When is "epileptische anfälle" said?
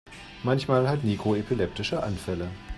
1.35-2.49